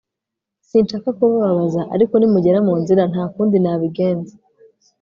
[0.69, 4.33] Sinshaka kubabaza ariko nimugera mu nzira nta kundi nabigenza